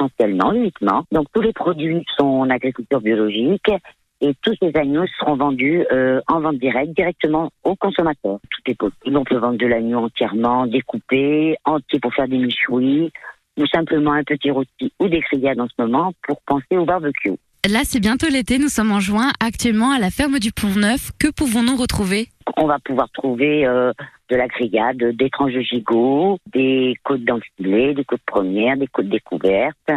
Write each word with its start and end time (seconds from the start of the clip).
essentiellement, 0.00 0.52
uniquement. 0.52 1.04
Donc 1.12 1.26
tous 1.34 1.40
les 1.40 1.52
produits 1.52 2.04
sont 2.18 2.24
en 2.24 2.50
agriculture 2.50 3.00
biologique 3.00 3.70
et 4.20 4.34
tous 4.42 4.54
ces 4.60 4.70
agneaux 4.74 5.06
seront 5.18 5.36
vendus 5.36 5.84
euh, 5.92 6.20
en 6.28 6.40
vente 6.40 6.58
directe, 6.58 6.94
directement 6.94 7.50
aux 7.64 7.76
consommateurs. 7.76 8.38
Tout 8.50 8.70
est 8.70 8.74
possible. 8.74 9.16
On 9.16 9.24
peut 9.24 9.36
vendre 9.36 9.58
de 9.58 9.66
l'agneau 9.66 10.00
entièrement, 10.04 10.66
découpé, 10.66 11.56
entier 11.64 12.00
pour 12.00 12.14
faire 12.14 12.28
des 12.28 12.38
michouis, 12.38 13.12
ou 13.58 13.66
simplement 13.66 14.12
un 14.12 14.24
petit 14.24 14.50
rôti 14.50 14.92
ou 14.98 15.08
des 15.08 15.20
grillades 15.20 15.60
en 15.60 15.68
ce 15.68 15.82
moment 15.82 16.12
pour 16.26 16.40
penser 16.42 16.76
au 16.76 16.84
barbecue. 16.84 17.36
Là, 17.68 17.80
c'est 17.84 18.00
bientôt 18.00 18.26
l'été, 18.28 18.58
nous 18.58 18.68
sommes 18.68 18.90
en 18.90 19.00
juin, 19.00 19.32
actuellement 19.38 19.90
à 19.90 19.98
la 19.98 20.10
ferme 20.10 20.38
du 20.38 20.50
Pont 20.50 20.74
Neuf. 20.76 21.10
Que 21.18 21.30
pouvons-nous 21.30 21.76
retrouver? 21.76 22.28
On 22.56 22.66
va 22.66 22.78
pouvoir 22.78 23.10
trouver 23.10 23.66
euh, 23.66 23.92
de 24.30 24.36
la 24.36 24.46
grillade, 24.46 24.96
des 25.16 25.28
tranches 25.30 25.54
de 25.54 25.60
gigot, 25.60 26.38
des 26.52 26.94
côtes 27.02 27.24
d'enfilet, 27.24 27.94
des 27.94 28.04
côtes 28.04 28.22
premières, 28.26 28.76
des 28.76 28.86
côtes 28.86 29.08
découvertes, 29.08 29.90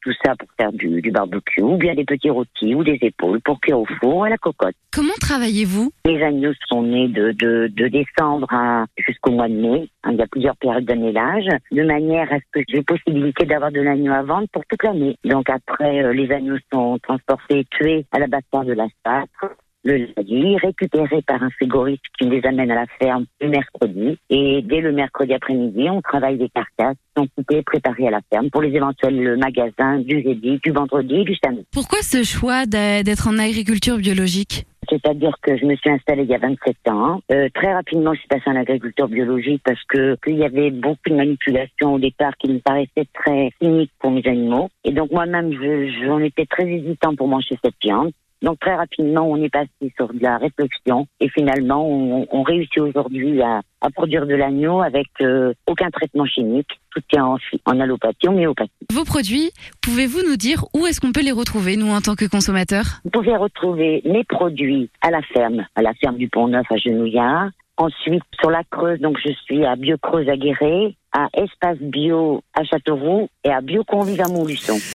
tout 0.00 0.12
ça 0.24 0.34
pour 0.36 0.48
faire 0.56 0.72
du, 0.72 1.00
du 1.02 1.10
barbecue, 1.10 1.60
ou 1.62 1.76
bien 1.76 1.94
des 1.94 2.04
petits 2.04 2.30
rôtis 2.30 2.74
ou 2.74 2.84
des 2.84 2.98
épaules 3.02 3.40
pour 3.40 3.58
cuire 3.60 3.80
au 3.80 3.86
four 4.00 4.24
à 4.24 4.28
la 4.28 4.36
cocotte. 4.36 4.76
Comment 4.92 5.14
travaillez-vous? 5.20 5.90
Les 6.06 6.22
agneaux 6.22 6.52
sont 6.68 6.82
nés 6.82 7.08
de, 7.08 7.32
de, 7.32 7.68
de 7.74 7.88
décembre 7.88 8.46
à- 8.52 8.84
jusqu'au 8.96 9.32
mois 9.32 9.48
de 9.48 9.54
mai. 9.54 9.88
Hein, 10.04 10.10
Il 10.12 10.18
y 10.18 10.22
a 10.22 10.26
plusieurs 10.28 10.56
périodes 10.56 10.84
d'annelage, 10.84 11.46
de 11.72 11.82
manière 11.82 12.32
à 12.32 12.36
ce 12.36 12.44
que 12.52 12.60
j'ai 12.68 12.82
possibilité 12.82 13.44
d'avoir 13.44 13.72
de 13.72 13.80
l'agneau 13.80 14.12
à 14.12 14.22
vendre 14.22 14.46
pour 14.52 14.64
toute 14.66 14.82
l'année. 14.84 15.16
Donc 15.24 15.50
après, 15.50 16.02
euh, 16.04 16.12
les 16.12 16.30
agneaux 16.30 16.58
sont 16.72 16.98
transportés, 17.02 17.66
tués 17.70 18.06
à 18.12 18.20
l'abattoir 18.20 18.64
de 18.64 18.74
la 18.74 18.86
Sacre, 19.04 19.56
le 19.88 20.08
lundi, 20.16 20.56
récupérés 20.58 21.22
par 21.26 21.42
un 21.42 21.50
frigoriste 21.50 22.02
qui 22.18 22.28
les 22.28 22.44
amène 22.44 22.70
à 22.70 22.74
la 22.76 22.86
ferme 23.00 23.24
le 23.40 23.48
mercredi. 23.48 24.18
Et 24.30 24.62
dès 24.62 24.80
le 24.80 24.92
mercredi 24.92 25.32
après-midi, 25.32 25.88
on 25.90 26.02
travaille 26.02 26.36
des 26.38 26.50
carcasses 26.50 26.96
qui 26.96 27.22
sont 27.22 27.28
coupées, 27.36 27.62
préparées 27.62 28.08
à 28.08 28.10
la 28.10 28.20
ferme 28.30 28.50
pour 28.50 28.62
les 28.62 28.74
éventuels 28.74 29.36
magasins 29.38 29.98
du 29.98 30.22
jeudi, 30.22 30.60
du 30.62 30.70
vendredi 30.70 31.16
et 31.16 31.24
du 31.24 31.34
samedi. 31.42 31.64
Pourquoi 31.72 32.00
ce 32.02 32.22
choix 32.22 32.66
d'être 32.66 33.28
en 33.28 33.38
agriculture 33.38 33.96
biologique? 33.96 34.64
C'est-à-dire 34.90 35.34
que 35.42 35.54
je 35.58 35.66
me 35.66 35.76
suis 35.76 35.90
installée 35.90 36.22
il 36.22 36.30
y 36.30 36.34
a 36.34 36.38
27 36.38 36.76
ans. 36.88 37.20
Euh, 37.30 37.48
très 37.54 37.74
rapidement, 37.74 38.14
je 38.14 38.20
suis 38.20 38.28
passée 38.28 38.44
en 38.48 38.56
agriculture 38.56 39.06
biologique 39.08 39.60
parce 39.62 39.82
que 39.86 40.16
qu'il 40.24 40.38
y 40.38 40.44
avait 40.44 40.70
beaucoup 40.70 41.10
de 41.10 41.14
manipulations 41.14 41.94
au 41.94 41.98
départ 41.98 42.32
qui 42.38 42.48
me 42.50 42.58
paraissaient 42.60 43.06
très 43.12 43.50
cyniques 43.60 43.92
pour 43.98 44.10
mes 44.10 44.26
animaux. 44.26 44.70
Et 44.84 44.92
donc 44.92 45.10
moi-même, 45.10 45.52
je- 45.52 45.90
j'en 46.06 46.20
étais 46.20 46.46
très 46.46 46.66
hésitant 46.66 47.14
pour 47.14 47.28
manger 47.28 47.58
cette 47.62 47.74
viande. 47.82 48.12
Donc 48.40 48.60
très 48.60 48.76
rapidement, 48.76 49.28
on 49.28 49.42
est 49.42 49.48
passé 49.48 49.92
sur 49.96 50.12
de 50.12 50.22
la 50.22 50.38
réflexion 50.38 51.06
et 51.20 51.28
finalement, 51.28 51.88
on, 51.88 52.26
on 52.30 52.42
réussit 52.42 52.78
aujourd'hui 52.78 53.42
à, 53.42 53.62
à 53.80 53.90
produire 53.90 54.26
de 54.26 54.34
l'agneau 54.34 54.80
avec 54.80 55.08
euh, 55.20 55.52
aucun 55.66 55.90
traitement 55.90 56.24
chimique. 56.24 56.68
Tout 56.94 57.02
est 57.12 57.20
en, 57.20 57.36
en 57.66 57.80
allopathie, 57.80 58.28
homéopathie. 58.28 58.70
Vos 58.92 59.04
produits, 59.04 59.50
pouvez-vous 59.82 60.22
nous 60.28 60.36
dire 60.36 60.64
où 60.72 60.86
est-ce 60.86 61.00
qu'on 61.00 61.12
peut 61.12 61.22
les 61.22 61.32
retrouver, 61.32 61.76
nous, 61.76 61.90
en 61.90 62.00
tant 62.00 62.14
que 62.14 62.26
consommateurs? 62.26 63.00
Vous 63.04 63.10
pouvez 63.10 63.36
retrouver 63.36 64.02
mes 64.04 64.24
produits 64.24 64.88
à 65.02 65.10
la 65.10 65.22
ferme, 65.22 65.66
à 65.74 65.82
la 65.82 65.92
ferme 65.94 66.16
du 66.16 66.28
Pont 66.28 66.48
Neuf 66.48 66.66
à 66.70 66.76
Genouillard. 66.76 67.50
Ensuite, 67.76 68.24
sur 68.40 68.50
la 68.50 68.64
Creuse, 68.64 68.98
donc 68.98 69.18
je 69.24 69.32
suis 69.44 69.64
à 69.64 69.76
Bio 69.76 69.96
Creuse 70.02 70.28
à 70.28 70.36
Guéret, 70.36 70.94
à 71.12 71.28
Espace 71.32 71.78
Bio 71.78 72.42
à 72.52 72.64
Châteauroux 72.64 73.28
et 73.44 73.50
à 73.50 73.60
Bio 73.60 73.84
Convive 73.84 74.20
à 74.20 74.28
Montluçon. 74.28 74.78